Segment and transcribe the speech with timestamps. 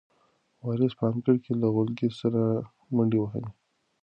[0.65, 2.41] وارث په انګړ کې له غولکې سره
[2.95, 3.51] منډې وهلې.